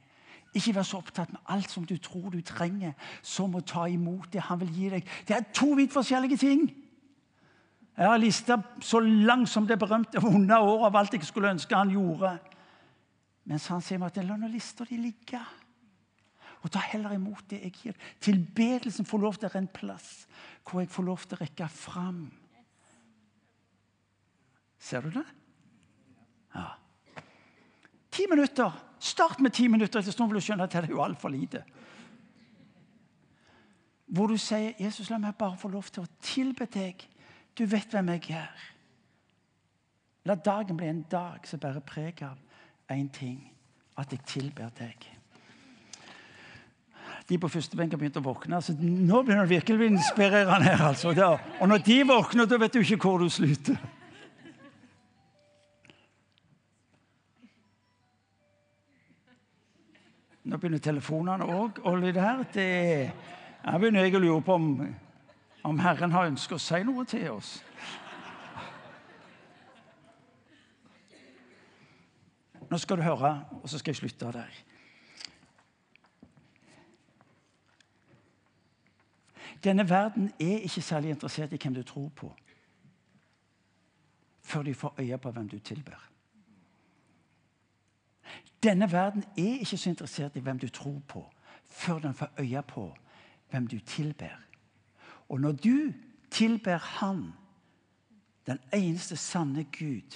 [0.57, 4.31] Ikke vær så opptatt med alt som du tror du trenger, som å ta imot
[4.33, 5.09] det han vil gi deg.
[5.27, 6.67] Det er to vidt forskjellige ting.
[7.97, 11.77] Jeg har lista så langt som det berømte vonde året av alt jeg skulle ønske
[11.77, 12.35] han gjorde.
[13.49, 15.41] Mens han sier meg at la nå lista di ligge.
[16.61, 17.97] Og ta heller imot det jeg gir.
[18.21, 20.27] Tilbedelsen får lov til å en plass
[20.67, 22.25] hvor jeg får lov til å rekke fram.
[24.79, 25.25] Ser du det?
[26.55, 26.65] Ja.
[28.11, 28.71] Ti minutter.
[28.99, 29.99] Start med ti minutter.
[29.99, 31.63] Etter stund vil du skjønne at det er jo altfor lite.
[34.07, 37.07] Hvor du sier, 'Jesus, la meg bare få lov til å tilbe deg.'
[37.57, 38.57] Du vet hvem jeg er.
[40.25, 42.37] La dagen bli en dag som bærer preg av
[42.89, 43.51] én ting
[43.97, 45.17] at jeg tilber deg
[47.29, 48.59] de på første benk har begynt å våkne.
[48.59, 50.83] Altså, nå begynner det virkelig inspirerende her.
[50.89, 51.11] Altså.
[51.59, 53.75] Og når de våkner, da vet du ikke hvor du slutter.
[60.47, 62.45] Nå begynner telefonene òg å lyde her.
[62.53, 62.67] Det,
[63.65, 64.69] jeg begynner jeg å lure på om,
[65.67, 67.57] om Herren har ønsket å si noe til oss.
[72.67, 74.63] Nå skal du høre, og så skal jeg slutte der.
[79.63, 82.31] Denne verden er ikke særlig interessert i hvem du tror på,
[84.47, 85.99] før de får øye på hvem du tilber.
[88.63, 91.23] Denne verden er ikke så interessert i hvem du tror på,
[91.65, 92.87] før den får øye på
[93.49, 94.33] hvem du tilber.
[95.29, 95.93] Og når du
[96.31, 97.33] tilber Han,
[98.47, 100.15] den eneste sanne Gud,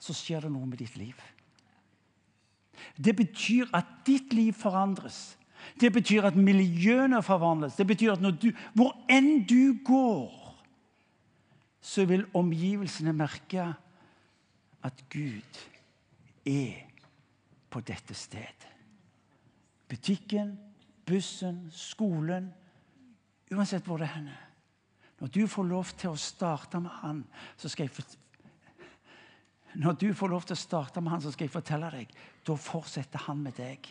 [0.00, 1.16] så skjer det noe med ditt liv.
[2.96, 5.36] Det betyr at ditt liv forandres.
[5.80, 7.76] Det betyr at miljøene forvandles.
[7.76, 10.32] Det betyr at du, hvor enn du går,
[11.80, 13.66] så vil omgivelsene merke
[14.84, 15.60] at Gud
[16.44, 16.86] er
[17.70, 18.66] på dette sted.
[19.90, 20.56] Butikken,
[21.06, 22.52] bussen, skolen
[23.50, 24.36] Uansett hvor det er henne.
[25.18, 27.24] Når du får lov til å starte med Han,
[27.58, 28.04] så skal jeg
[29.74, 32.14] Når du får lov til å starte med Han, så skal jeg fortelle deg
[32.46, 33.90] da fortsetter Han med deg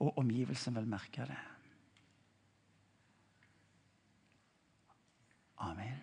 [0.00, 1.38] og omgivelsene vil merke det.
[5.60, 6.00] Amen.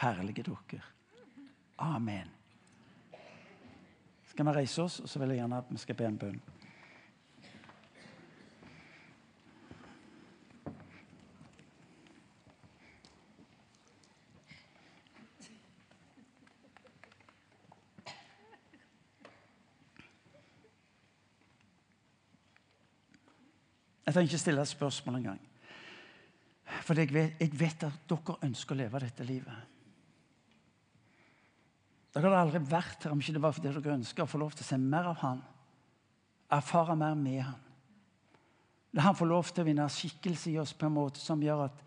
[0.00, 0.80] Herlige dere.
[1.84, 2.35] Amen.
[4.36, 6.40] Skal vi reise oss, og så vil jeg gjerne at vi skal be en bønn.
[24.04, 25.40] Jeg trenger ikke stille et spørsmål engang.
[26.84, 29.75] For jeg jeg vet at dere ønsker å leve dette livet.
[32.16, 34.54] Dere hadde aldri vært her om ikke det var fordi dere ønsker å få lov
[34.56, 35.42] til å se mer av han.
[36.56, 37.58] Erfare mer med han.
[38.96, 41.66] La han få lov til å vinne skikkelse i oss på en måte som gjør
[41.66, 41.84] at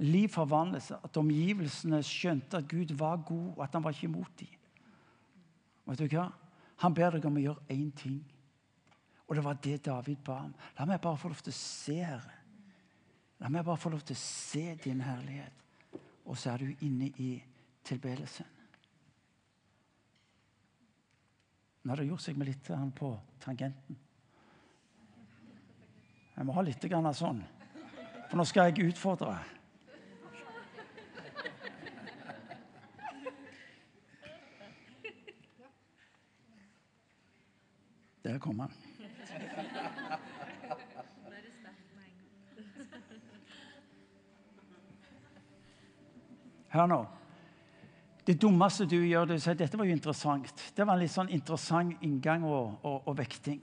[0.00, 0.88] liv forvandles.
[0.96, 4.56] At omgivelsene skjønte at Gud var god, og at han var ikke imot dem.
[5.90, 6.30] Vet du hva?
[6.80, 8.18] Han ber deg om å gjøre én ting.
[9.28, 10.54] Og det var det David ba om.
[10.80, 12.36] La meg bare få lov til å se, Herre.
[13.44, 15.66] La meg bare få lov til å se din herlighet.
[16.24, 17.34] Og så er du inne i
[17.84, 18.56] tilbedelsen.
[21.88, 22.66] Har det gjort seg med litt
[22.98, 23.08] på
[23.40, 23.96] tangenten.
[26.36, 27.40] Jeg må ha litt grann sånn,
[28.28, 29.38] for nå skal jeg utfordre.
[38.28, 38.76] Der kom han.
[46.68, 47.17] Hør nå.
[48.28, 50.50] Det dummeste du gjør, det er å si dette var jo interessant.
[50.76, 53.62] Det var en litt sånn interessant inngang og, og, og vekting.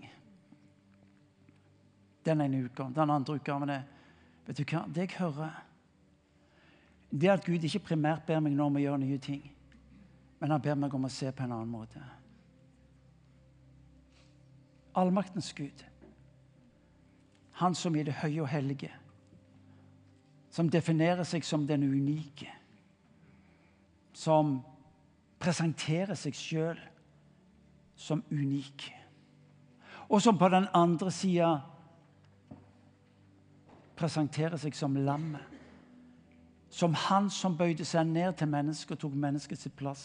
[2.26, 2.96] Den ene utgaven.
[2.96, 3.84] Den andre utgaven er
[4.48, 5.60] vet du hva, Det jeg hører,
[7.14, 9.46] det er at Gud ikke primært ber meg nå om å gjøre nye ting,
[10.42, 12.02] men han ber meg om å se på en annen måte.
[14.98, 15.86] Allmaktens Gud,
[17.62, 18.90] han som i det høye og hellige,
[20.50, 22.50] som definerer seg som den unike
[24.16, 24.60] som
[25.42, 26.80] presenterer seg sjøl
[27.96, 28.88] som unik.
[30.10, 31.50] Og som på den andre sida
[34.00, 35.44] presenterer seg som lammet.
[36.70, 40.04] Som han som bøyde seg ned til mennesket og tok menneskets plass.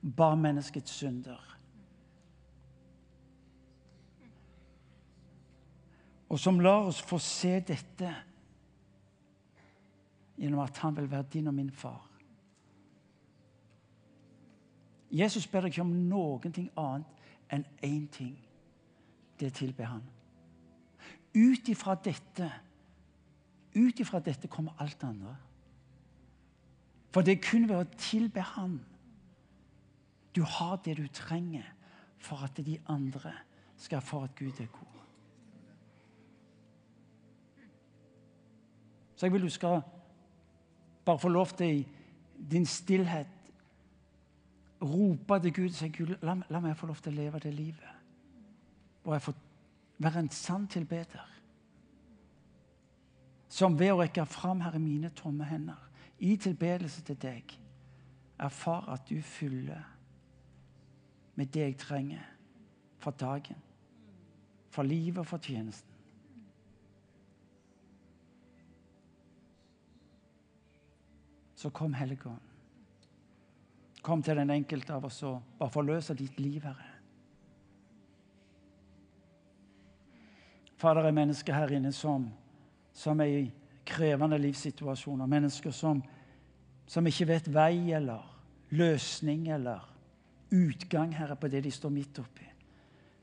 [0.00, 1.40] Bar menneskets synder.
[6.30, 8.12] Og som lar oss få se dette
[10.40, 12.09] gjennom at han vil være din og min far.
[15.10, 18.36] Jesus ber deg ikke om noen ting annet enn én ting.
[19.40, 20.02] Det tilber han.
[21.34, 22.50] Ut ifra dette
[23.74, 25.36] ut ifra dette kommer alt det andre.
[27.14, 28.80] For det er kun ved å tilbe Han
[30.34, 31.66] du har det du trenger
[32.18, 33.32] for at de andre
[33.76, 35.00] skal få at Gud er god.
[39.16, 39.80] Så jeg vil du skal
[41.04, 41.86] bare få lov til i
[42.50, 43.26] din stillhet
[44.82, 47.52] rope til Gud og si Gud, la, la, meg få lov til å leve det
[47.54, 47.96] livet.
[49.04, 49.36] Og jeg får
[50.00, 51.26] være en sann tilbeder.
[53.50, 55.88] Som ved å rekke fram, Herre, mine tomme hender
[56.20, 57.56] i tilbedelse til deg,
[58.40, 59.84] erfar at du fyller
[61.36, 62.24] med det jeg trenger
[63.00, 63.56] for dagen,
[64.70, 65.88] for livet og for tjenesten.
[71.60, 72.49] Så kom Helligånd.
[74.02, 76.88] Kom til den enkelte av oss og bare forløse ditt liv, Herre.
[80.80, 82.24] Fader, er mennesker her inne som,
[82.96, 83.42] som er i
[83.84, 85.28] krevende livssituasjoner.
[85.28, 86.00] Mennesker som,
[86.88, 88.24] som ikke vet vei eller
[88.72, 89.84] løsning eller
[90.50, 92.46] utgang, Herre, på det de står midt oppi.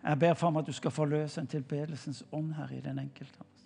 [0.03, 3.41] Jeg ber for meg at du skal forløse en tilbedelsens ånd her i den enkelte
[3.41, 3.65] av oss.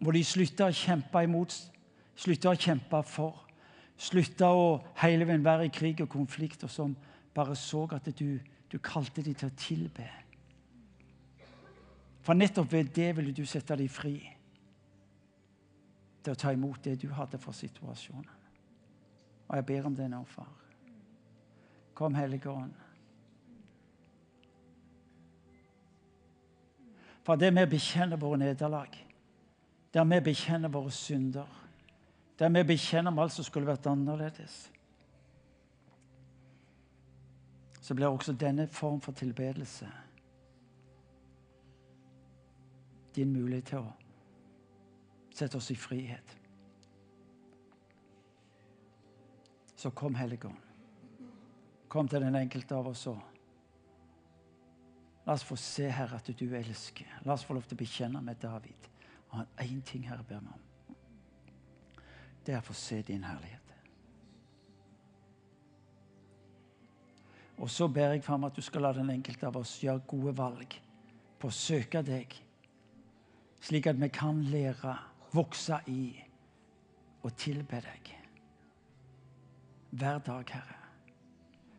[0.00, 1.54] Hvor de slutter å kjempe imot,
[2.18, 3.46] slutter å kjempe for
[4.00, 4.66] slutta å
[5.02, 6.96] hele veien være i krig og konflikt, og som
[7.36, 8.40] bare så at du,
[8.72, 10.08] du kalte dem til å tilbe.
[12.24, 14.16] For nettopp ved det ville du sette dem fri
[16.20, 18.28] til å ta imot det du hadde for situasjonen.
[19.50, 20.50] Og jeg ber om det nå, far.
[21.96, 22.76] Kom, Hellige Ånd.
[27.26, 28.94] For det vi bekjenner våre nederlag,
[29.94, 31.48] der vi bekjenner våre synder,
[32.40, 34.70] der vi bekjenner om alt som skulle vært annerledes.
[37.80, 39.88] Så blir også denne form for tilbedelse
[43.14, 43.90] din mulighet til å
[45.34, 46.36] sette oss i frihet.
[49.76, 50.56] Så kom, Helligånd.
[51.88, 53.20] Kom til den enkelte av oss òg.
[55.26, 57.20] La oss få se, Herre, at du elsker.
[57.26, 58.90] La oss få lov til å bekjenne med David.
[59.34, 60.69] Og én ting Herre ber meg om
[62.46, 63.60] det er å få se din herlighet.
[67.60, 70.32] Og så ber jeg fram at du skal la den enkelte av oss gjøre gode
[70.38, 70.76] valg
[71.40, 72.32] på å søke deg,
[73.60, 74.96] slik at vi kan lære,
[75.30, 76.16] vokse i
[77.22, 78.16] og tilbe deg
[79.90, 80.76] hver dag, Herre,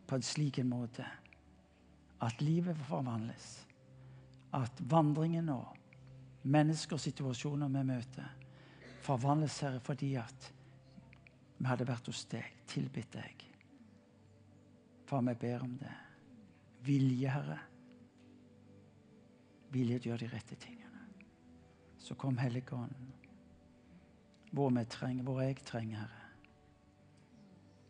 [0.07, 1.05] på en slik måte
[2.21, 3.65] at livet forvandles,
[4.53, 5.77] at vandringen og
[6.43, 8.27] mennesker og situasjoner vi møter,
[9.01, 10.51] forvandles, Herre, fordi at
[11.57, 13.45] vi hadde vært hos deg, tilbitt deg.
[15.09, 15.93] Far, vi ber om det.
[16.87, 17.59] Vilje, Herre.
[19.71, 21.05] Vilje til å gjøre de rette tingene.
[22.01, 23.11] Så kom Helligånden.
[24.51, 26.27] Hvor vi trenger, hvor jeg trenger, Herre,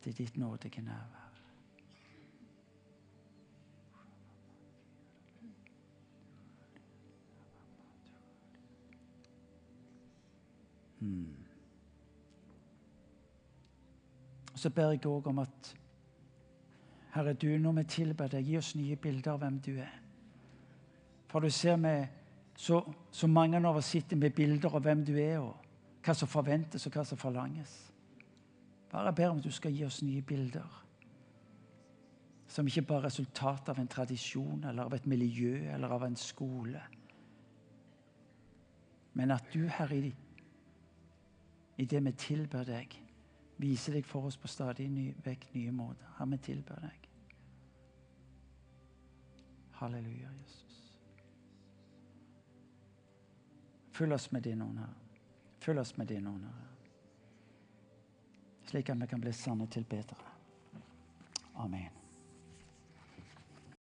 [0.02, 1.21] til ditt nådige nærvær.
[11.02, 11.36] Hmm.
[14.56, 15.76] Så ber jeg òg om at
[17.12, 19.96] Herre, du, når vi tilber deg, gi oss nye bilder av hvem du er.
[21.32, 21.96] For du ser vi,
[22.56, 22.80] så,
[23.12, 26.86] så mange av oss sitter med bilder av hvem du er, og hva som forventes,
[26.88, 27.74] og hva som forlanges.
[28.92, 30.80] Bare ber om at du skal gi oss nye bilder.
[32.52, 36.18] Som ikke bare er resultat av en tradisjon eller av et miljø eller av en
[36.20, 36.82] skole.
[39.14, 40.12] Men at du, Herre,
[41.82, 42.94] i, det vi tilber deg,
[43.62, 46.10] viser deg for oss på stadig ny, vekk nye måter.
[46.18, 47.08] Her vi tilber deg.
[49.82, 50.82] Halleluja, Jesus.
[53.92, 55.24] Fyll oss med din ånd, Herre.
[55.60, 56.68] Fyll oss med din ånd, Herre.
[58.70, 60.30] Slik at vi kan bli sanne tilbedere.
[61.54, 62.01] Amen.